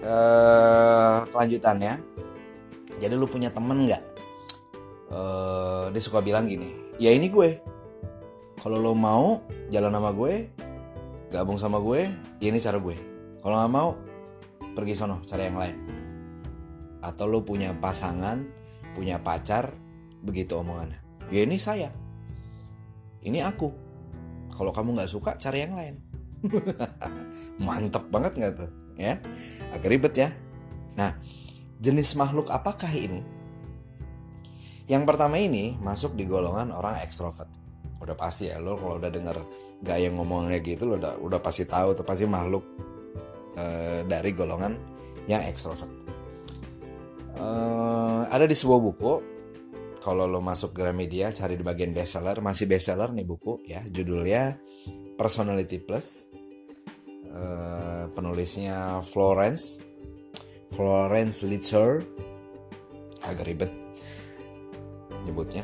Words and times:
eh, 0.00 1.16
Kelanjutannya 1.30 1.94
Jadi 2.96 3.14
lu 3.16 3.28
punya 3.28 3.52
temen 3.52 3.88
gak? 3.88 4.02
Eh, 5.12 5.84
dia 5.92 6.02
suka 6.02 6.20
bilang 6.20 6.48
gini 6.48 6.96
Ya 6.96 7.12
ini 7.12 7.28
gue. 7.28 7.60
Kalau 8.60 8.80
lo 8.80 8.96
mau 8.96 9.44
jalan 9.68 9.92
sama 9.92 10.10
gue 10.16 10.34
Gabung 11.32 11.60
sama 11.60 11.78
gue 11.80 12.08
Ya 12.40 12.46
ini 12.52 12.60
cara 12.60 12.80
gue. 12.80 12.96
Kalau 13.40 13.56
gak 13.56 13.72
mau 13.72 13.90
pergi 14.76 14.92
sono 14.92 15.24
cari 15.24 15.48
yang 15.48 15.56
lain. 15.56 15.76
Atau 17.00 17.24
lo 17.32 17.40
punya 17.40 17.72
pasangan 17.72 18.44
punya 18.92 19.16
pacar 19.16 19.72
begitu 20.20 20.60
omongannya. 20.60 21.00
Ya 21.32 21.48
ini 21.48 21.56
saya. 21.56 21.88
Ini 23.24 23.40
aku. 23.40 23.72
Kalau 24.52 24.72
kamu 24.72 25.00
nggak 25.00 25.08
suka 25.08 25.40
cari 25.40 25.64
yang 25.64 25.80
lain. 25.80 25.96
Mantep 27.64 28.04
banget 28.12 28.36
nggak 28.36 28.54
tuh 28.60 28.85
ya. 28.96 29.20
Agak 29.72 29.88
ribet 29.88 30.14
ya. 30.16 30.28
Nah 30.96 31.16
jenis 31.80 32.16
makhluk 32.16 32.48
apakah 32.50 32.90
ini? 32.90 33.20
Yang 34.86 35.04
pertama 35.04 35.36
ini 35.38 35.76
masuk 35.78 36.14
di 36.16 36.24
golongan 36.26 36.72
orang 36.72 37.00
ekstrovert 37.04 37.48
udah 37.96 38.12
pasti 38.12 38.52
ya 38.52 38.60
lo 38.60 38.76
kalau 38.76 39.00
udah 39.00 39.08
denger 39.08 39.40
gaya 39.80 40.12
ngomongnya 40.12 40.60
gitu 40.60 40.84
lo 40.84 41.00
udah 41.00 41.16
udah 41.16 41.40
pasti 41.40 41.64
tahu 41.64 41.96
tuh 41.96 42.04
pasti 42.04 42.28
makhluk 42.28 42.62
Eh, 43.56 44.04
dari 44.04 44.36
golongan 44.36 44.76
yang 45.24 45.40
ekstrovert. 45.48 45.88
Uh, 47.36 48.28
ada 48.28 48.44
di 48.44 48.52
sebuah 48.52 48.80
buku, 48.80 49.12
kalau 50.00 50.28
lo 50.28 50.44
masuk 50.44 50.76
Gramedia 50.76 51.32
cari 51.32 51.56
di 51.56 51.64
bagian 51.64 51.96
bestseller, 51.96 52.44
masih 52.44 52.68
bestseller 52.68 53.16
nih 53.16 53.24
buku 53.24 53.64
ya, 53.64 53.80
judulnya 53.88 54.60
Personality 55.16 55.80
Plus. 55.80 56.28
Uh, 57.36 58.08
penulisnya 58.16 59.04
Florence, 59.04 59.84
Florence 60.72 61.44
Litzer, 61.44 62.00
agak 63.20 63.44
ribet 63.44 63.72
nyebutnya. 65.28 65.60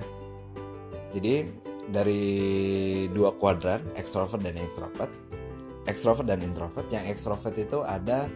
Jadi 1.17 1.49
dari 1.89 2.25
dua 3.09 3.33
kuadran, 3.41 3.81
ekstrovert 3.97 4.45
dan 4.45 4.61
ekstrovert, 4.61 5.13
ekstrovert 5.89 6.29
dan 6.29 6.45
introvert. 6.45 6.85
Yang 6.93 7.17
ekstrovert 7.17 7.57
itu 7.57 7.81
ada 7.81 8.29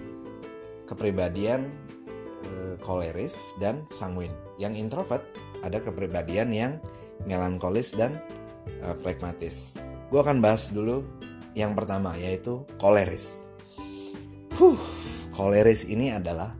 kepribadian 0.88 1.68
koleris 2.80 3.56
dan 3.58 3.82
sanguin. 3.90 4.32
Yang 4.56 4.86
introvert 4.86 5.22
ada 5.66 5.80
kepribadian 5.80 6.52
yang 6.52 6.72
melankolis 7.24 7.92
dan 7.96 8.20
e, 8.68 8.94
pragmatis. 9.02 9.80
Gue 10.12 10.22
akan 10.22 10.38
bahas 10.38 10.70
dulu 10.70 11.02
yang 11.56 11.72
pertama 11.72 12.12
yaitu 12.20 12.68
koleris. 12.76 13.48
Huh, 14.60 14.76
koleris 15.32 15.88
ini 15.88 16.12
adalah 16.12 16.52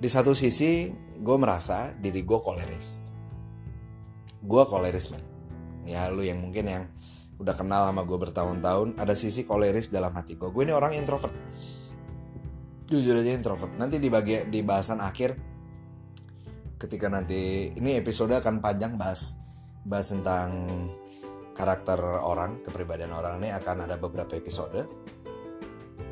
di 0.00 0.08
satu 0.08 0.32
sisi 0.32 0.88
gue 1.20 1.36
merasa 1.36 1.92
diri 1.92 2.24
gue 2.24 2.40
koleris. 2.40 3.04
Gue 4.40 4.64
koleris 4.64 5.12
man. 5.12 5.20
Ya 5.84 6.08
lu 6.08 6.24
yang 6.24 6.40
mungkin 6.40 6.64
yang 6.64 6.84
udah 7.36 7.52
kenal 7.52 7.92
sama 7.92 8.02
gue 8.08 8.16
bertahun-tahun 8.16 8.96
ada 8.96 9.12
sisi 9.12 9.44
koleris 9.44 9.92
dalam 9.92 10.08
hati 10.16 10.40
gue 10.40 10.48
gue 10.48 10.62
ini 10.64 10.72
orang 10.72 10.96
introvert 10.96 11.36
jujur 12.88 13.12
aja 13.12 13.36
introvert 13.36 13.76
nanti 13.76 14.00
di 14.00 14.08
bagian 14.08 14.48
di 14.48 14.64
bahasan 14.64 15.04
akhir 15.04 15.36
ketika 16.80 17.12
nanti 17.12 17.72
ini 17.76 18.00
episode 18.00 18.32
akan 18.40 18.64
panjang 18.64 18.96
bahas 18.96 19.36
bahas 19.84 20.08
tentang 20.08 20.64
karakter 21.56 21.96
orang 22.20 22.60
kepribadian 22.60 23.16
orang 23.16 23.40
ini 23.40 23.48
akan 23.56 23.88
ada 23.88 23.96
beberapa 23.96 24.36
episode. 24.36 24.84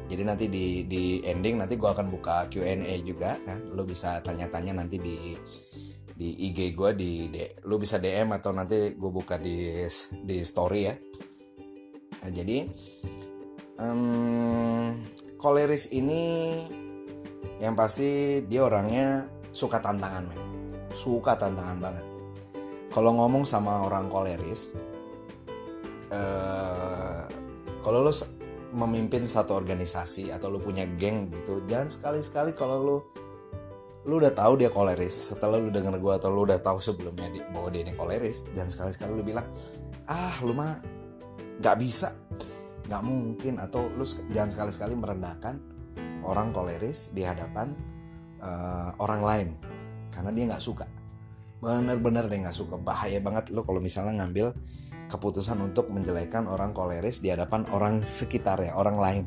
Jadi 0.09 0.23
nanti 0.25 0.49
di 0.49 0.89
di 0.89 1.21
ending 1.21 1.61
nanti 1.61 1.77
gue 1.77 1.89
akan 1.89 2.09
buka 2.09 2.49
Q&A 2.49 3.01
juga 3.05 3.37
ya. 3.41 3.57
lo 3.73 3.85
bisa 3.85 4.21
tanya-tanya 4.25 4.81
nanti 4.81 4.97
di 4.97 5.37
di 6.15 6.29
IG 6.49 6.73
gue 6.73 6.91
di, 6.97 7.29
di 7.29 7.41
lu 7.67 7.77
bisa 7.77 8.01
DM 8.01 8.33
atau 8.37 8.55
nanti 8.57 8.97
gue 8.97 9.11
buka 9.13 9.37
di 9.37 9.85
di 10.25 10.37
story 10.41 10.81
ya. 10.89 10.95
Nah, 12.25 12.31
jadi 12.33 12.65
um, 13.81 14.97
koleris 15.37 15.93
ini 15.93 16.23
yang 17.61 17.77
pasti 17.77 18.41
dia 18.49 18.65
orangnya 18.65 19.29
suka 19.53 19.81
tantangan 19.81 20.25
men. 20.25 20.41
Suka 20.95 21.37
tantangan 21.37 21.79
banget. 21.81 22.07
Kalau 22.95 23.11
ngomong 23.19 23.43
sama 23.43 23.83
orang 23.83 24.07
koleris 24.07 24.79
uh, 26.15 27.27
kalau 27.83 28.07
lu 28.07 28.15
memimpin 28.75 29.27
satu 29.27 29.55
organisasi 29.55 30.31
atau 30.31 30.51
lu 30.51 30.59
punya 30.59 30.87
geng 30.99 31.31
gitu 31.31 31.63
jangan 31.67 31.91
sekali-sekali 31.91 32.55
kalau 32.55 32.77
lu 32.83 32.97
lu 34.05 34.21
udah 34.21 34.33
tahu 34.37 34.61
dia 34.61 34.69
koleris. 34.69 35.33
Setelah 35.33 35.57
lu 35.57 35.73
denger 35.73 35.97
gue 35.97 36.13
atau 36.13 36.29
lu 36.29 36.45
udah 36.45 36.61
tahu 36.61 36.77
sebelumnya 36.77 37.29
bahwa 37.51 37.73
dia 37.73 37.83
ini 37.89 37.97
koleris 37.97 38.49
dan 38.53 38.69
sekali-sekali 38.69 39.17
lu 39.17 39.25
bilang 39.25 39.49
ah 40.05 40.37
lu 40.45 40.53
mah 40.53 40.77
nggak 41.61 41.77
bisa 41.81 42.13
nggak 42.89 43.03
mungkin. 43.03 43.57
Atau 43.57 43.89
lu 43.97 44.05
jangan 44.29 44.53
sekali-sekali 44.53 44.93
merendahkan 44.93 45.57
orang 46.25 46.53
koleris 46.53 47.13
di 47.17 47.25
hadapan 47.25 47.73
uh, 48.45 48.93
orang 49.01 49.21
lain. 49.25 49.49
Karena 50.13 50.31
dia 50.37 50.45
nggak 50.53 50.65
suka. 50.65 50.87
Bener-bener 51.65 52.29
dia 52.29 52.45
nggak 52.45 52.57
suka. 52.57 52.77
Bahaya 52.77 53.17
banget 53.25 53.49
lu 53.57 53.65
kalau 53.65 53.81
misalnya 53.81 54.21
ngambil 54.21 54.53
keputusan 55.09 55.61
untuk 55.61 55.93
menjelekan 55.93 56.49
orang 56.49 56.73
koleris 56.73 57.21
di 57.21 57.31
hadapan 57.31 57.69
orang 57.71 58.03
sekitar 58.03 58.61
ya 58.61 58.75
orang 58.75 58.97
lain 58.99 59.25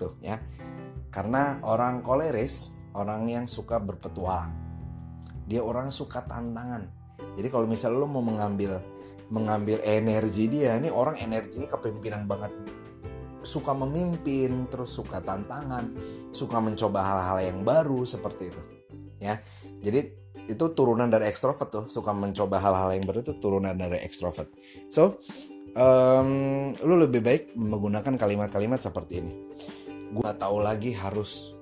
tuh 0.00 0.18
ya 0.24 0.40
karena 1.14 1.62
orang 1.62 2.02
koleris 2.02 2.74
orang 2.98 3.30
yang 3.30 3.46
suka 3.46 3.78
berpetualang. 3.78 4.50
Dia 5.46 5.60
orang 5.60 5.94
suka 5.94 6.26
tantangan. 6.26 6.88
Jadi 7.38 7.48
kalau 7.54 7.70
misalnya 7.70 8.02
lo 8.02 8.08
mau 8.10 8.24
mengambil 8.24 8.82
mengambil 9.28 9.78
energi 9.86 10.50
dia, 10.50 10.78
ini 10.78 10.90
orang 10.90 11.18
energinya 11.22 11.70
kepemimpinan 11.74 12.26
banget. 12.26 12.50
Suka 13.46 13.76
memimpin, 13.76 14.66
terus 14.72 14.96
suka 14.96 15.20
tantangan, 15.20 15.92
suka 16.32 16.58
mencoba 16.58 16.98
hal-hal 17.04 17.38
yang 17.54 17.60
baru 17.60 18.02
seperti 18.02 18.50
itu. 18.50 18.62
Ya. 19.20 19.38
Jadi 19.84 20.23
itu 20.44 20.64
turunan 20.76 21.08
dari 21.08 21.28
ekstrovert 21.28 21.68
tuh, 21.72 21.84
suka 21.88 22.12
mencoba 22.12 22.60
hal-hal 22.60 22.92
yang 22.92 23.04
baru 23.08 23.24
itu 23.24 23.34
turunan 23.40 23.72
dari 23.72 24.00
ekstrovert. 24.04 24.52
So, 24.92 25.20
um, 25.72 26.72
lu 26.84 27.00
lebih 27.00 27.24
baik 27.24 27.42
menggunakan 27.56 28.20
kalimat-kalimat 28.20 28.80
seperti 28.80 29.24
ini. 29.24 29.32
Gua 30.12 30.36
tahu 30.36 30.60
lagi 30.60 30.92
harus 30.92 31.56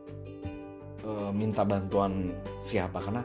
uh, 1.06 1.30
minta 1.30 1.62
bantuan 1.62 2.34
siapa. 2.58 2.98
Karena 2.98 3.22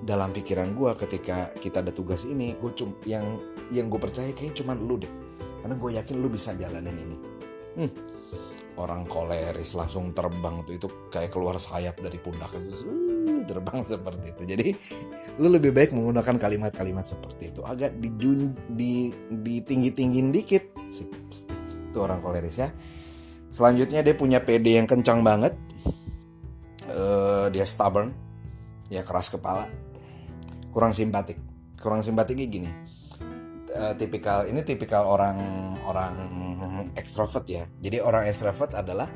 dalam 0.00 0.32
pikiran 0.32 0.72
gue 0.72 0.96
ketika 0.96 1.52
kita 1.60 1.84
ada 1.84 1.92
tugas 1.92 2.24
ini 2.24 2.56
gue 2.56 2.72
cum 2.72 2.96
yang 3.04 3.36
yang 3.68 3.92
gue 3.92 4.00
percaya 4.00 4.32
kayaknya 4.32 4.64
cuma 4.64 4.72
lu 4.76 5.00
deh. 5.00 5.12
Karena 5.60 5.74
gue 5.76 5.90
yakin 5.96 6.16
lu 6.20 6.28
bisa 6.32 6.56
jalanin 6.56 6.96
ini. 6.96 7.16
Hmm, 7.70 7.92
orang 8.80 9.04
koleris 9.08 9.76
langsung 9.76 10.12
terbang 10.16 10.64
tuh 10.64 10.74
itu 10.76 10.88
kayak 11.12 11.32
keluar 11.32 11.56
sayap 11.60 12.00
dari 12.00 12.16
pundak. 12.16 12.52
itu 12.56 13.09
terbang 13.44 13.80
seperti 13.90 14.26
itu. 14.32 14.42
Jadi 14.46 14.66
lu 15.40 15.48
lebih 15.50 15.74
baik 15.74 15.90
menggunakan 15.96 16.36
kalimat-kalimat 16.36 17.06
seperti 17.06 17.50
itu. 17.50 17.60
Agak 17.66 17.96
di 17.98 18.08
di 18.70 18.92
di 19.30 19.54
tinggi 19.64 19.90
tinggiin 19.94 20.30
dikit 20.30 20.64
itu 21.90 21.98
orang 21.98 22.22
koleris 22.22 22.56
ya. 22.56 22.70
Selanjutnya 23.50 24.06
dia 24.06 24.14
punya 24.14 24.38
PD 24.38 24.78
yang 24.78 24.86
kencang 24.86 25.26
banget. 25.26 25.58
Uh, 26.86 27.50
dia 27.50 27.66
stubborn. 27.66 28.14
Ya 28.90 29.02
keras 29.02 29.30
kepala. 29.30 29.66
Kurang 30.70 30.94
simpatik. 30.94 31.38
Kurang 31.78 32.06
simpatiknya 32.06 32.46
gini. 32.46 32.70
Uh, 33.70 33.94
tipikal 33.94 34.46
ini 34.46 34.62
tipikal 34.62 35.06
orang 35.06 35.38
orang 35.82 36.14
ekstrovert 36.94 37.46
ya. 37.50 37.66
Jadi 37.82 37.98
orang 37.98 38.30
ekstrovert 38.30 38.74
adalah 38.74 39.10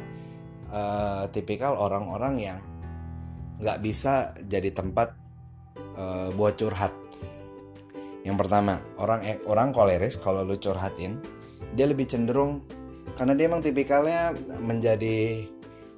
uh, 0.70 1.24
tipikal 1.30 1.78
orang-orang 1.78 2.34
yang 2.38 2.58
nggak 3.58 3.78
bisa 3.82 4.34
jadi 4.46 4.70
tempat 4.74 5.14
uh, 5.98 6.28
buat 6.34 6.58
curhat. 6.58 6.92
Yang 8.24 8.36
pertama 8.40 8.80
orang 8.96 9.20
orang 9.44 9.68
koleris 9.70 10.16
kalau 10.16 10.42
lu 10.42 10.56
curhatin 10.56 11.20
dia 11.76 11.84
lebih 11.84 12.08
cenderung 12.08 12.64
karena 13.14 13.36
dia 13.36 13.46
emang 13.46 13.60
tipikalnya 13.60 14.32
menjadi 14.58 15.44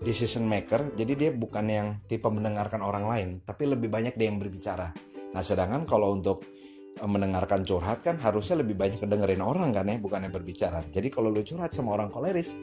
decision 0.02 0.44
maker 0.44 0.92
jadi 0.92 1.12
dia 1.16 1.30
bukan 1.32 1.66
yang 1.70 1.88
tipe 2.04 2.28
mendengarkan 2.28 2.84
orang 2.84 3.08
lain 3.08 3.28
tapi 3.46 3.70
lebih 3.70 3.88
banyak 3.88 4.18
dia 4.18 4.26
yang 4.28 4.42
berbicara. 4.42 4.90
Nah 5.32 5.42
sedangkan 5.42 5.86
kalau 5.86 6.12
untuk 6.18 6.42
eh, 6.98 7.08
mendengarkan 7.08 7.62
curhat 7.62 8.02
kan 8.02 8.18
harusnya 8.18 8.60
lebih 8.60 8.74
banyak 8.74 9.00
dengerin 9.00 9.40
orang 9.40 9.70
kan 9.70 9.86
ya 9.86 9.96
bukan 9.96 10.26
yang 10.26 10.34
berbicara. 10.34 10.82
Jadi 10.90 11.08
kalau 11.08 11.30
lu 11.30 11.46
curhat 11.46 11.70
sama 11.70 11.94
orang 11.94 12.10
koleris 12.10 12.58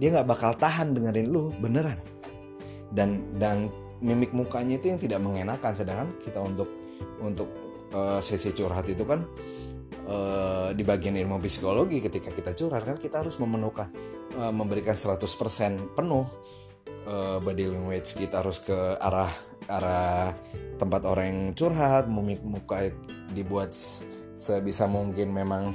dia 0.00 0.08
nggak 0.08 0.26
bakal 0.26 0.56
tahan 0.56 0.96
dengerin 0.96 1.28
lu 1.28 1.52
beneran. 1.60 2.00
Dan 2.92 3.28
dan 3.36 3.68
mimik 4.02 4.34
mukanya 4.34 4.76
itu 4.76 4.90
yang 4.90 5.00
tidak 5.00 5.22
mengenakan. 5.22 5.72
Sedangkan 5.72 6.08
kita 6.18 6.42
untuk 6.42 6.68
untuk 7.22 7.48
uh, 7.94 8.18
sesi 8.18 8.50
curhat 8.50 8.90
itu 8.90 9.06
kan 9.06 9.22
uh, 10.10 10.70
di 10.74 10.82
bagian 10.82 11.14
ilmu 11.14 11.38
psikologi 11.38 12.02
ketika 12.02 12.34
kita 12.34 12.52
curhat 12.52 12.82
kan 12.82 12.96
kita 12.98 13.22
harus 13.22 13.38
memenuhkan 13.38 13.88
uh, 14.36 14.50
memberikan 14.50 14.98
100% 14.98 15.94
penuh 15.94 16.26
uh, 17.06 17.38
body 17.38 17.64
language 17.70 18.18
kita 18.18 18.42
harus 18.42 18.58
ke 18.58 18.74
arah 18.98 19.30
arah 19.70 20.34
tempat 20.76 21.06
orang 21.06 21.26
yang 21.30 21.40
curhat 21.54 22.10
mimik 22.10 22.42
muka 22.42 22.90
dibuat 23.30 23.70
sebisa 24.34 24.90
mungkin 24.90 25.30
memang 25.30 25.70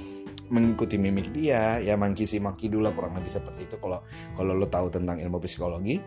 mengikuti 0.47 0.95
mimik 0.95 1.31
dia. 1.35 1.79
Ya 1.79 1.99
mangkisi 1.99 2.39
maki 2.39 2.71
dulu 2.71 2.91
kurang 2.95 3.15
lebih 3.19 3.31
seperti 3.31 3.67
itu. 3.67 3.75
Kalau 3.79 4.03
kalau 4.35 4.53
lo 4.55 4.67
tahu 4.67 4.87
tentang 4.91 5.19
ilmu 5.19 5.39
psikologi 5.43 5.99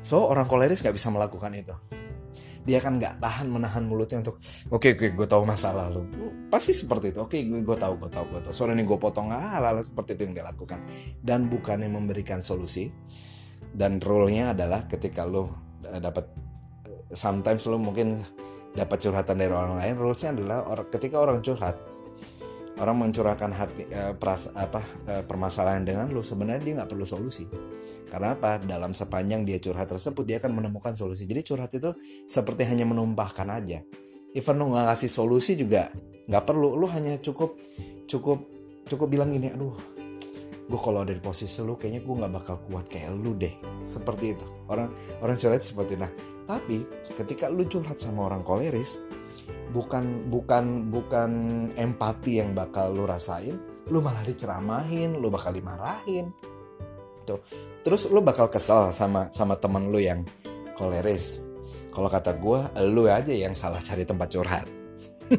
So 0.00 0.26
orang 0.28 0.48
koleris 0.48 0.80
nggak 0.80 0.96
bisa 0.96 1.08
melakukan 1.12 1.52
itu. 1.52 1.74
Dia 2.60 2.76
kan 2.78 3.00
nggak 3.00 3.24
tahan 3.24 3.48
menahan 3.48 3.88
mulutnya 3.88 4.20
untuk 4.20 4.36
oke 4.68 4.84
okay, 4.84 4.90
oke 4.92 5.04
okay, 5.04 5.10
gue 5.16 5.26
tahu 5.28 5.42
masalah 5.48 5.88
lu. 5.88 6.04
Pasti 6.52 6.76
seperti 6.76 7.12
itu. 7.12 7.20
Oke 7.24 7.40
okay, 7.40 7.48
gue 7.48 7.60
gue 7.64 7.76
tahu 7.76 7.96
gue 7.96 8.10
tahu 8.12 8.24
gue 8.36 8.40
tahu. 8.44 8.52
Soalnya 8.52 8.80
ini 8.80 8.84
gue 8.84 8.98
potong 9.00 9.32
ah 9.32 9.56
lala 9.60 9.80
seperti 9.80 10.16
itu 10.16 10.22
yang 10.28 10.34
dia 10.40 10.46
lakukan. 10.46 10.78
Dan 11.20 11.48
bukannya 11.48 11.88
memberikan 11.88 12.44
solusi. 12.44 12.92
Dan 13.70 14.02
role-nya 14.02 14.52
adalah 14.52 14.84
ketika 14.90 15.22
lo 15.24 15.52
eh, 15.86 16.00
dapat 16.02 16.26
sometimes 17.14 17.64
lo 17.70 17.78
mungkin 17.78 18.20
dapat 18.74 18.98
curhatan 19.02 19.36
dari 19.40 19.52
orang 19.52 19.80
lain. 19.80 19.94
Rules-nya 19.96 20.30
adalah 20.36 20.58
ketika 20.90 21.16
orang 21.18 21.40
curhat 21.42 21.78
orang 22.80 22.96
mencurahkan 23.06 23.52
hati 23.52 23.84
eh, 23.92 24.12
peras 24.16 24.48
apa 24.56 24.80
eh, 25.04 25.22
permasalahan 25.22 25.84
dengan 25.84 26.08
lu 26.08 26.24
sebenarnya 26.24 26.62
dia 26.64 26.74
nggak 26.80 26.90
perlu 26.90 27.04
solusi. 27.04 27.44
Karena 28.08 28.34
apa? 28.34 28.58
Dalam 28.58 28.96
sepanjang 28.96 29.46
dia 29.46 29.60
curhat 29.62 29.86
tersebut 29.92 30.24
dia 30.26 30.42
akan 30.42 30.58
menemukan 30.58 30.96
solusi. 30.96 31.28
Jadi 31.28 31.44
curhat 31.44 31.70
itu 31.76 31.94
seperti 32.26 32.66
hanya 32.66 32.88
menumpahkan 32.88 33.46
aja. 33.52 33.84
Even 34.34 34.56
lu 34.58 34.74
nggak 34.74 34.96
kasih 34.96 35.10
solusi 35.12 35.54
juga 35.54 35.92
nggak 36.26 36.44
perlu. 36.48 36.74
Lu 36.74 36.88
hanya 36.90 37.20
cukup 37.20 37.60
cukup 38.08 38.42
cukup 38.90 39.06
bilang 39.06 39.30
gini 39.30 39.54
aduh 39.54 39.76
gue 40.70 40.78
kalau 40.78 41.02
ada 41.02 41.10
di 41.10 41.18
posisi 41.18 41.66
lu 41.66 41.74
kayaknya 41.74 42.06
gue 42.06 42.14
nggak 42.14 42.32
bakal 42.34 42.56
kuat 42.66 42.88
kayak 42.88 43.12
lu 43.14 43.36
deh. 43.36 43.52
Seperti 43.84 44.34
itu. 44.34 44.46
Orang 44.66 44.90
orang 45.20 45.36
curhat 45.36 45.62
seperti 45.62 45.94
nah 46.00 46.10
tapi 46.50 46.82
ketika 47.14 47.46
lu 47.46 47.62
curhat 47.62 47.94
sama 47.94 48.26
orang 48.26 48.42
koleris 48.42 48.98
bukan 49.70 50.26
bukan 50.28 50.90
bukan 50.90 51.30
empati 51.74 52.42
yang 52.42 52.52
bakal 52.52 52.92
lu 52.94 53.06
rasain. 53.06 53.56
Lu 53.90 53.98
malah 53.98 54.22
diceramahin 54.22 55.18
lu 55.18 55.30
bakal 55.30 55.54
dimarahin. 55.54 56.30
Tuh. 57.26 57.40
Terus 57.80 58.10
lu 58.10 58.20
bakal 58.20 58.52
kesel 58.52 58.92
sama 58.92 59.30
sama 59.32 59.56
temen 59.56 59.88
lu 59.88 59.98
yang 59.98 60.26
koleris. 60.76 61.46
Kalau 61.90 62.06
kata 62.06 62.38
gue 62.38 62.60
lu 62.86 63.10
aja 63.10 63.34
yang 63.34 63.58
salah 63.58 63.82
cari 63.82 64.06
tempat 64.06 64.30
curhat. 64.30 64.66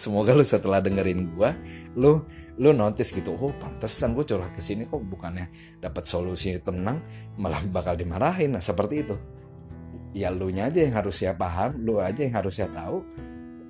Semoga 0.00 0.30
lu 0.34 0.46
setelah 0.46 0.78
dengerin 0.78 1.34
gue 1.34 1.50
lu 1.98 2.22
lu 2.58 2.70
notice 2.70 3.10
gitu 3.10 3.34
oh 3.34 3.50
pantesan 3.58 4.14
gue 4.14 4.22
curhat 4.22 4.54
ke 4.54 4.62
sini 4.62 4.86
kok 4.86 5.02
bukannya 5.02 5.50
dapat 5.82 6.06
solusi 6.06 6.54
tenang 6.62 7.02
malah 7.38 7.62
bakal 7.66 7.94
dimarahin. 7.94 8.54
Nah 8.54 8.62
seperti 8.62 9.06
itu 9.06 9.14
ya 10.16 10.32
lu 10.32 10.48
nya 10.48 10.68
aja 10.68 10.80
yang 10.84 10.94
harusnya 10.96 11.36
paham 11.36 11.84
lu 11.84 12.00
aja 12.00 12.24
yang 12.24 12.34
harusnya 12.36 12.66
tahu 12.72 13.04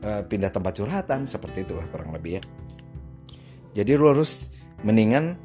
uh, 0.03 0.23
pindah 0.27 0.51
tempat 0.51 0.73
curhatan 0.79 1.27
seperti 1.27 1.67
itulah 1.67 1.87
kurang 1.91 2.15
lebih 2.15 2.39
ya. 2.39 2.43
Jadi 3.83 3.91
lu 3.95 4.11
harus 4.11 4.51
mendingan 4.83 5.39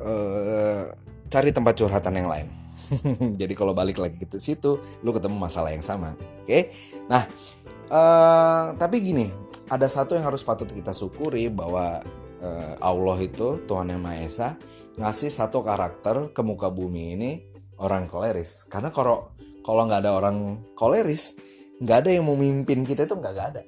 uh, 0.00 0.92
cari 1.28 1.50
tempat 1.52 1.74
curhatan 1.76 2.14
yang 2.16 2.28
lain. 2.28 2.48
Jadi 3.40 3.52
kalau 3.52 3.76
balik 3.76 4.00
lagi 4.00 4.16
ke 4.16 4.40
situ 4.40 4.80
lu 5.04 5.10
ketemu 5.12 5.36
masalah 5.36 5.72
yang 5.72 5.84
sama 5.84 6.16
oke? 6.16 6.48
Okay? 6.48 6.72
nah 7.04 7.28
uh, 7.92 8.72
tapi 8.76 9.04
gini 9.04 9.28
ada 9.68 9.84
satu 9.84 10.16
yang 10.16 10.24
harus 10.24 10.40
patut 10.40 10.68
kita 10.68 10.96
syukuri 10.96 11.52
bahwa 11.52 12.00
uh, 12.40 12.74
Allah 12.80 13.18
itu 13.20 13.60
Tuhan 13.68 13.92
yang 13.92 14.00
Maha 14.00 14.24
Esa 14.24 14.48
ngasih 14.96 15.30
satu 15.30 15.60
karakter 15.62 16.32
ke 16.32 16.40
muka 16.40 16.72
bumi 16.72 17.14
ini 17.14 17.30
orang 17.78 18.08
koleris 18.08 18.66
karena 18.66 18.88
kalau 18.90 19.36
kalau 19.68 19.84
nggak 19.84 20.00
ada 20.00 20.16
orang 20.16 20.64
koleris 20.72 21.36
nggak 21.84 22.08
ada 22.08 22.10
yang 22.16 22.24
memimpin 22.24 22.88
kita 22.88 23.04
itu 23.04 23.12
nggak 23.12 23.36
ada 23.36 23.62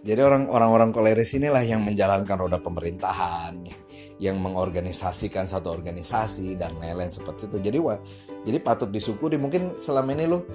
jadi 0.00 0.24
orang 0.24 0.48
orang 0.48 0.90
koleris 0.96 1.36
inilah 1.36 1.60
yang 1.60 1.84
menjalankan 1.84 2.40
roda 2.40 2.56
pemerintahan, 2.56 3.68
yang 4.16 4.40
mengorganisasikan 4.40 5.44
satu 5.44 5.68
organisasi 5.68 6.56
dan 6.56 6.80
lain-lain 6.80 7.12
seperti 7.12 7.52
itu. 7.52 7.60
Jadi 7.60 7.78
wah, 7.84 8.00
jadi 8.40 8.64
patut 8.64 8.88
disyukuri. 8.88 9.36
Mungkin 9.36 9.76
selama 9.76 10.16
ini 10.16 10.24
lo 10.24 10.48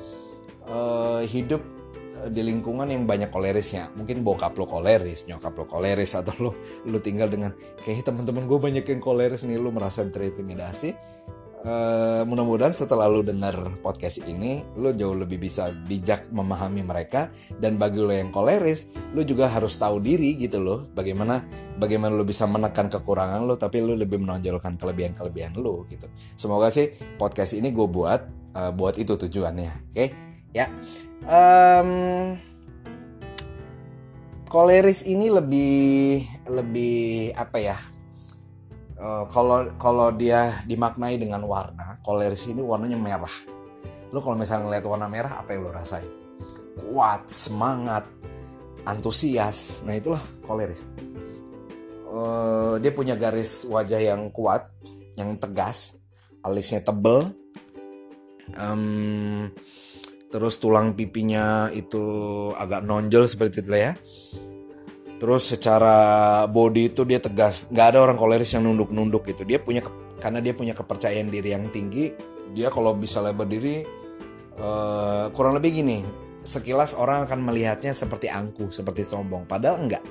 uh, 0.65 1.21
hidup 1.21 1.61
eh, 2.25 2.29
di 2.33 2.41
lingkungan 2.41 2.89
yang 2.89 3.05
banyak 3.05 3.29
kolerisnya. 3.29 3.93
Mungkin 3.93 4.25
bokap 4.25 4.57
lo 4.57 4.65
koleris, 4.65 5.29
nyokap 5.29 5.53
lo 5.61 5.65
koleris, 5.69 6.17
atau 6.17 6.33
lo 6.41 6.51
lo 6.89 6.97
tinggal 6.97 7.29
dengan 7.29 7.53
kayak 7.85 8.01
teman-teman 8.01 8.49
gue 8.49 8.57
banyak 8.57 8.85
yang 8.97 8.97
koleris 8.97 9.45
nih, 9.45 9.61
lo 9.61 9.69
merasa 9.69 10.01
terintimidasi 10.09 10.89
Uh, 11.65 12.21
mudah-mudahan 12.29 12.77
setelah 12.77 13.09
lu 13.09 13.25
dengar 13.25 13.57
podcast 13.81 14.21
ini, 14.29 14.61
lu 14.77 14.93
jauh 14.93 15.17
lebih 15.17 15.41
bisa 15.41 15.73
bijak 15.89 16.29
memahami 16.29 16.85
mereka 16.85 17.33
dan 17.57 17.81
bagi 17.81 18.05
lo 18.05 18.13
yang 18.13 18.29
koleris, 18.29 18.85
lu 19.17 19.25
juga 19.25 19.49
harus 19.49 19.73
tahu 19.73 19.97
diri 19.97 20.37
gitu 20.37 20.61
loh. 20.61 20.85
Bagaimana 20.93 21.41
bagaimana 21.81 22.13
lu 22.13 22.21
bisa 22.21 22.45
menekan 22.45 22.85
kekurangan 22.85 23.41
lu 23.49 23.57
tapi 23.57 23.81
lu 23.81 23.97
lebih 23.97 24.21
menonjolkan 24.21 24.77
kelebihan-kelebihan 24.77 25.57
lu 25.57 25.89
gitu. 25.89 26.05
Semoga 26.37 26.69
sih 26.69 26.93
podcast 27.17 27.57
ini 27.57 27.73
gue 27.73 27.87
buat 27.89 28.21
uh, 28.53 28.69
buat 28.69 29.01
itu 29.01 29.17
tujuannya. 29.17 29.89
Oke? 29.89 29.97
Okay? 29.97 30.09
Ya. 30.53 30.69
Um, 31.25 32.37
koleris 34.45 35.01
ini 35.09 35.33
lebih 35.33 36.29
lebih 36.45 37.33
apa 37.33 37.57
ya? 37.57 37.94
Eh, 38.95 39.23
kalau 39.27 39.67
kalau 39.75 40.07
dia 40.15 40.63
dimaknai 40.63 41.19
dengan 41.19 41.43
warna, 41.43 41.99
koleris 41.99 42.47
ini 42.47 42.63
warnanya 42.63 42.95
merah. 42.95 43.35
Lo 44.15 44.23
kalau 44.23 44.39
misalnya 44.39 44.71
ngeliat 44.71 44.85
warna 44.87 45.07
merah, 45.11 45.33
apa 45.35 45.51
yang 45.51 45.67
lo 45.67 45.71
rasain? 45.75 46.07
Kuat, 46.79 47.27
semangat, 47.27 48.07
antusias. 48.87 49.83
Nah 49.83 49.99
itulah 49.99 50.23
koleris. 50.47 50.95
Uh, 52.07 52.79
dia 52.79 52.95
punya 52.95 53.19
garis 53.19 53.67
wajah 53.67 53.99
yang 53.99 54.31
kuat, 54.31 54.71
yang 55.19 55.35
tegas, 55.35 55.99
alisnya 56.39 56.79
tebel, 56.79 57.27
um, 58.55 59.51
terus 60.31 60.55
tulang 60.55 60.95
pipinya 60.95 61.67
itu 61.75 61.99
agak 62.55 62.87
nonjol 62.87 63.27
seperti 63.27 63.59
itu 63.59 63.75
ya 63.75 63.93
Terus 65.15 65.47
secara 65.47 65.95
body 66.45 66.91
itu 66.91 67.07
dia 67.07 67.23
tegas. 67.23 67.71
Nggak 67.71 67.87
ada 67.95 67.99
orang 68.03 68.17
koleris 68.19 68.51
yang 68.51 68.67
nunduk-nunduk 68.67 69.23
gitu. 69.31 69.47
Dia 69.47 69.63
punya 69.63 69.79
karena 70.19 70.43
dia 70.43 70.51
punya 70.51 70.75
kepercayaan 70.75 71.31
diri 71.31 71.55
yang 71.55 71.71
tinggi. 71.71 72.11
Dia 72.51 72.67
kalau 72.67 72.95
bisa 72.95 73.23
lebar 73.23 73.47
diri 73.47 73.83
uh, 74.59 75.31
kurang 75.31 75.55
lebih 75.55 75.81
gini. 75.81 76.03
Sekilas 76.45 76.93
orang 76.93 77.25
akan 77.25 77.41
melihatnya 77.41 77.95
seperti 77.95 78.29
angkuh, 78.29 78.69
seperti 78.69 79.01
sombong. 79.01 79.47
Padahal 79.47 79.81
enggak. 79.81 80.03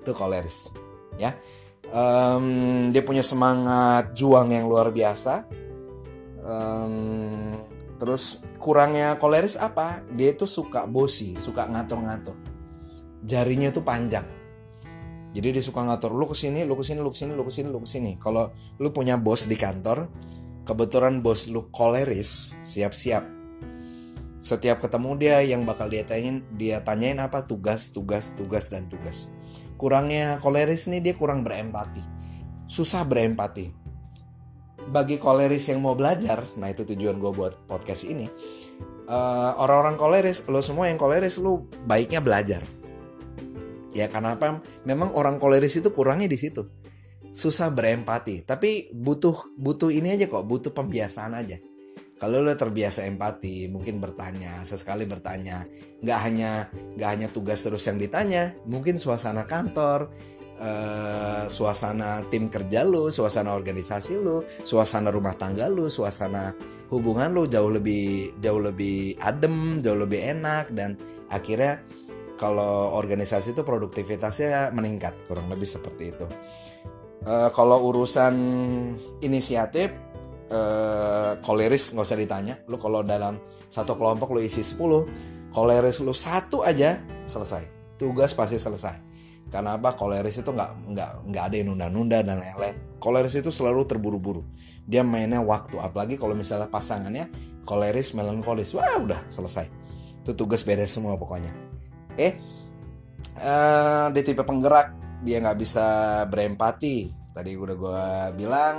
Itu 0.00 0.16
koleris, 0.16 0.72
ya. 1.20 1.36
Um, 1.92 2.88
dia 2.88 3.04
punya 3.04 3.20
semangat 3.20 4.16
juang 4.16 4.48
yang 4.48 4.64
luar 4.64 4.88
biasa. 4.88 5.44
Um, 6.40 7.52
terus 8.00 8.40
kurangnya 8.56 9.20
koleris 9.20 9.60
apa? 9.60 10.00
Dia 10.08 10.32
itu 10.32 10.48
suka 10.48 10.88
bosi, 10.88 11.36
suka 11.36 11.68
ngatur-ngatur 11.68 12.47
jarinya 13.22 13.70
tuh 13.70 13.82
panjang. 13.82 14.26
Jadi 15.28 15.60
dia 15.60 15.64
suka 15.64 15.84
ngatur 15.84 16.16
lu 16.16 16.24
ke 16.24 16.34
sini 16.34 16.64
lu 16.64 16.74
ke 16.74 16.84
sini 16.84 16.98
lu 17.04 17.12
ke 17.12 17.18
sini 17.18 17.32
lu 17.36 17.44
ke 17.44 17.52
sini 17.52 17.68
lu 17.68 17.80
ke 17.84 17.88
sini. 17.88 18.12
Kalau 18.16 18.50
lu 18.80 18.88
punya 18.90 19.20
bos 19.20 19.44
di 19.44 19.54
kantor 19.54 20.08
kebetulan 20.64 21.20
bos 21.20 21.46
lu 21.46 21.68
koleris 21.68 22.56
siap-siap. 22.64 23.24
Setiap 24.38 24.78
ketemu 24.80 25.10
dia 25.18 25.36
yang 25.42 25.66
bakal 25.66 25.90
dia 25.90 26.06
tanyain 26.06 26.40
dia 26.56 26.80
tanyain 26.80 27.18
apa? 27.20 27.44
Tugas 27.44 27.92
tugas 27.92 28.32
tugas 28.34 28.72
dan 28.72 28.88
tugas. 28.88 29.28
Kurangnya 29.76 30.40
koleris 30.40 30.88
nih 30.88 31.04
dia 31.04 31.14
kurang 31.14 31.44
berempati. 31.44 32.02
Susah 32.66 33.04
berempati. 33.04 33.70
Bagi 34.88 35.20
koleris 35.20 35.68
yang 35.68 35.84
mau 35.84 35.92
belajar 35.92 36.48
nah 36.56 36.72
itu 36.72 36.88
tujuan 36.88 37.20
gue 37.20 37.28
buat 37.36 37.68
podcast 37.68 38.08
ini 38.08 38.24
uh, 39.08 39.52
orang-orang 39.58 39.96
koleris 39.96 40.44
lo 40.46 40.60
semua 40.60 40.86
yang 40.92 41.00
koleris 41.00 41.40
lu 41.40 41.66
baiknya 41.88 42.20
belajar 42.20 42.62
ya 43.98 44.06
karena 44.06 44.38
apa? 44.38 44.62
Memang 44.86 45.14
orang 45.18 45.42
koleris 45.42 45.78
itu 45.78 45.90
kurangnya 45.90 46.30
di 46.30 46.38
situ. 46.38 46.62
Susah 47.34 47.70
berempati. 47.74 48.46
Tapi 48.46 48.94
butuh 48.94 49.58
butuh 49.58 49.90
ini 49.90 50.14
aja 50.14 50.30
kok 50.30 50.46
butuh 50.46 50.70
pembiasaan 50.70 51.34
aja. 51.34 51.58
Kalau 52.18 52.42
lo 52.42 52.50
terbiasa 52.50 53.06
empati 53.06 53.70
mungkin 53.70 54.02
bertanya 54.02 54.66
sesekali 54.66 55.06
bertanya 55.06 55.62
nggak 56.02 56.18
hanya 56.18 56.66
nggak 56.98 57.10
hanya 57.14 57.26
tugas 57.30 57.62
terus 57.62 57.86
yang 57.86 57.94
ditanya 57.94 58.58
mungkin 58.66 58.98
suasana 58.98 59.46
kantor 59.46 60.10
uh, 60.58 61.46
suasana 61.46 62.26
tim 62.26 62.50
kerja 62.50 62.82
lo 62.82 63.08
suasana 63.14 63.54
organisasi 63.54 64.18
lo 64.18 64.42
suasana 64.66 65.14
rumah 65.14 65.38
tangga 65.38 65.70
lo 65.70 65.86
suasana 65.86 66.52
hubungan 66.90 67.38
lo 67.38 67.46
jauh 67.46 67.70
lebih 67.70 68.34
jauh 68.42 68.60
lebih 68.60 69.14
adem 69.22 69.78
jauh 69.78 69.98
lebih 69.98 70.20
enak 70.38 70.74
dan 70.74 70.98
akhirnya 71.30 71.82
kalau 72.38 72.94
organisasi 72.94 73.52
itu 73.52 73.66
produktivitasnya 73.66 74.70
meningkat 74.70 75.26
kurang 75.26 75.50
lebih 75.50 75.66
seperti 75.66 76.14
itu. 76.14 76.26
Uh, 77.26 77.50
kalau 77.50 77.90
urusan 77.90 78.34
inisiatif 79.20 79.90
uh, 80.54 81.34
koleris 81.42 81.90
nggak 81.90 82.06
usah 82.06 82.16
ditanya. 82.18 82.54
Lu 82.70 82.78
kalau 82.78 83.02
dalam 83.02 83.42
satu 83.68 83.98
kelompok 83.98 84.32
lu 84.32 84.40
isi 84.40 84.62
10 84.62 85.52
koleris 85.52 85.98
lu 86.00 86.14
satu 86.14 86.62
aja 86.62 87.02
selesai. 87.26 87.66
Tugas 87.98 88.32
pasti 88.32 88.56
selesai. 88.56 89.10
Karena 89.50 89.80
apa? 89.80 89.96
Koleris 89.98 90.38
itu 90.38 90.50
nggak 90.54 90.70
nggak 90.94 91.10
nggak 91.34 91.44
ada 91.50 91.54
yang 91.58 91.74
nunda-nunda 91.74 92.22
dan 92.22 92.38
lain-lain. 92.38 92.76
Koleris 93.02 93.34
itu 93.34 93.50
selalu 93.50 93.82
terburu-buru. 93.88 94.46
Dia 94.86 95.02
mainnya 95.02 95.42
waktu. 95.42 95.82
Apalagi 95.82 96.14
kalau 96.20 96.38
misalnya 96.38 96.70
pasangannya 96.70 97.32
koleris 97.66 98.14
melankolis. 98.14 98.76
Wah 98.78 99.02
udah 99.02 99.26
selesai. 99.26 99.66
Itu 100.22 100.36
tugas 100.36 100.62
beres 100.62 100.92
semua 100.92 101.16
pokoknya 101.16 101.67
eh 102.18 102.34
uh, 103.38 104.10
di 104.10 104.20
tipe 104.26 104.42
penggerak. 104.42 104.98
Dia 105.22 105.38
nggak 105.42 105.58
bisa 105.58 105.86
berempati. 106.26 107.10
Tadi 107.32 107.50
udah 107.54 107.76
gue 107.78 108.06
bilang. 108.34 108.76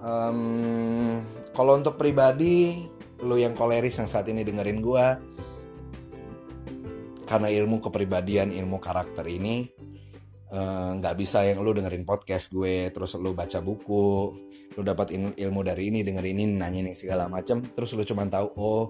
Um, 0.00 1.20
kalau 1.52 1.76
untuk 1.76 2.00
pribadi 2.00 2.88
lo 3.20 3.36
yang 3.36 3.52
koleris 3.52 4.00
yang 4.00 4.08
saat 4.08 4.32
ini 4.32 4.40
dengerin 4.40 4.80
gue 4.80 5.06
karena 7.28 7.48
ilmu 7.52 7.78
kepribadian 7.78 8.50
ilmu 8.50 8.82
karakter 8.82 9.22
ini 9.28 9.68
eh, 10.50 10.90
nggak 10.98 11.14
uh, 11.14 11.18
bisa 11.18 11.46
yang 11.46 11.62
lo 11.62 11.70
dengerin 11.76 12.02
podcast 12.02 12.50
gue 12.50 12.90
terus 12.90 13.14
lo 13.20 13.36
baca 13.36 13.60
buku 13.62 14.08
lo 14.74 14.80
dapat 14.82 15.14
ilmu 15.36 15.60
dari 15.62 15.94
ini 15.94 16.00
dengerin 16.02 16.42
ini 16.42 16.54
nanya 16.58 16.90
ini 16.90 16.92
segala 16.96 17.28
macam 17.30 17.62
terus 17.62 17.94
lo 17.94 18.02
cuma 18.02 18.26
tahu 18.26 18.46
oh 18.56 18.84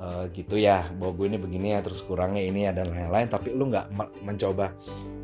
uh, 0.00 0.24
gitu 0.32 0.56
ya 0.60 0.86
bahwa 0.96 1.12
gue 1.16 1.26
ini 1.34 1.38
begini 1.40 1.66
ya 1.76 1.80
terus 1.80 2.04
kurangnya 2.04 2.42
ini 2.44 2.68
ya 2.68 2.72
dan 2.72 2.92
lain-lain. 2.92 3.28
Tapi 3.28 3.52
lo 3.52 3.68
nggak 3.68 3.86
mencoba 4.24 4.72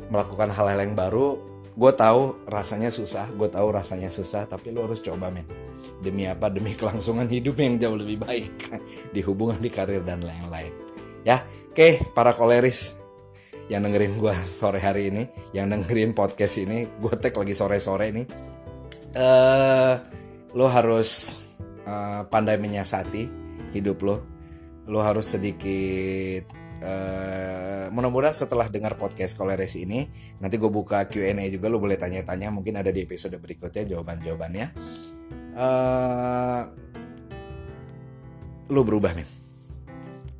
melakukan 0.09 0.53
hal-hal 0.53 0.79
yang 0.83 0.93
baru 0.93 1.53
gue 1.73 1.91
tahu 1.97 2.45
rasanya 2.45 2.93
susah 2.93 3.25
gue 3.33 3.49
tahu 3.49 3.73
rasanya 3.73 4.13
susah 4.13 4.45
tapi 4.45 4.69
lo 4.69 4.85
harus 4.85 5.01
coba 5.01 5.33
men. 5.33 5.45
Demi 6.03 6.29
apa? 6.29 6.49
Demi 6.51 6.75
kelangsungan 6.79 7.25
hidup 7.29 7.57
yang 7.57 7.77
jauh 7.81 7.97
lebih 7.97 8.21
baik 8.21 8.53
di 9.15 9.21
hubungan 9.25 9.57
di 9.57 9.69
karir 9.73 10.01
dan 10.05 10.21
lain-lain. 10.21 10.73
Ya 11.23 11.41
oke 11.71 12.13
para 12.13 12.35
koleris 12.35 12.93
yang 13.71 13.87
dengerin 13.87 14.19
gue 14.19 14.35
sore 14.43 14.83
hari 14.83 15.07
ini 15.07 15.23
yang 15.55 15.71
dengerin 15.71 16.11
podcast 16.11 16.59
ini 16.59 16.83
gue 16.99 17.13
tag 17.17 17.33
lagi 17.33 17.55
sore-sore 17.55 18.05
ini. 18.11 18.23
Uh, 19.13 20.01
lo 20.57 20.65
harus 20.65 21.41
uh, 21.85 22.25
pandai 22.29 22.57
menyiasati 22.57 23.29
hidup 23.73 24.01
lo 24.01 24.32
lo 24.87 24.99
harus 25.03 25.27
sedikit 25.27 26.63
Uh, 26.83 27.87
mudah-mudahan 27.95 28.35
setelah 28.35 28.67
dengar 28.67 28.99
podcast 28.99 29.39
Koleres 29.39 29.79
ini 29.79 30.03
nanti 30.43 30.59
gue 30.59 30.67
buka 30.67 31.07
Q&A 31.07 31.31
juga 31.47 31.71
lo 31.71 31.79
boleh 31.79 31.95
tanya-tanya 31.95 32.51
mungkin 32.51 32.75
ada 32.75 32.91
di 32.91 33.07
episode 33.07 33.39
berikutnya 33.39 33.87
jawaban-jawabannya 33.87 34.67
uh, 35.55 36.61
lo 38.67 38.81
berubah 38.83 39.15
men 39.15 39.29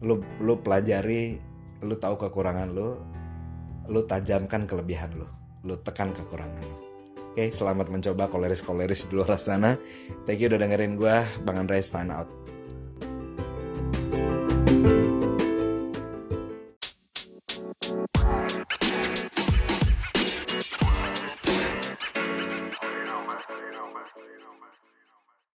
lo 0.04 0.20
lo 0.44 0.60
pelajari 0.60 1.40
lo 1.80 1.96
tahu 1.96 2.20
kekurangan 2.28 2.76
lo 2.76 3.00
lo 3.88 4.04
tajamkan 4.04 4.68
kelebihan 4.68 5.16
lo 5.16 5.32
lo 5.64 5.80
tekan 5.80 6.12
kekurangan 6.12 6.60
lo 6.60 6.78
Oke, 7.34 7.50
okay, 7.50 7.56
selamat 7.56 7.90
mencoba 7.90 8.30
koleris-koleris 8.30 9.10
di 9.10 9.18
luar 9.18 9.42
sana. 9.42 9.74
Thank 10.30 10.46
you 10.46 10.54
udah 10.54 10.62
dengerin 10.62 11.02
gue, 11.02 11.18
Bang 11.42 11.66
Andre 11.66 11.82
sign 11.82 12.14
out. 12.14 12.30